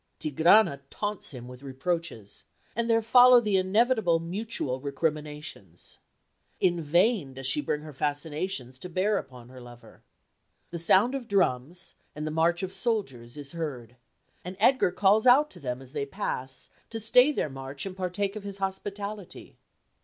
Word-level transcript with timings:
Tigrana 0.19 0.79
taunts 0.89 1.29
him 1.29 1.47
with 1.47 1.61
reproaches, 1.61 2.45
and 2.75 2.89
there 2.89 3.03
follow 3.03 3.39
the 3.39 3.55
inevitable 3.55 4.19
mutual 4.19 4.79
recriminations. 4.79 5.99
In 6.59 6.81
vain 6.81 7.35
does 7.35 7.45
she 7.45 7.61
bring 7.61 7.81
her 7.81 7.93
fascinations 7.93 8.79
to 8.79 8.89
bear 8.89 9.19
upon 9.19 9.49
her 9.49 9.61
lover. 9.61 10.01
The 10.71 10.79
sound 10.79 11.13
of 11.13 11.27
drums 11.27 11.93
and 12.15 12.25
the 12.25 12.31
march 12.31 12.63
of 12.63 12.73
soldiers 12.73 13.37
is 13.37 13.51
heard, 13.51 13.95
and 14.43 14.57
Edgar 14.59 14.89
calls 14.91 15.27
out 15.27 15.51
to 15.51 15.59
them 15.59 15.83
as 15.83 15.91
they 15.91 16.07
pass 16.07 16.71
to 16.89 16.99
stay 16.99 17.31
their 17.31 17.47
march 17.51 17.85
and 17.85 17.95
partake 17.95 18.35
of 18.35 18.41
his 18.43 18.57
hospitality. 18.57 19.55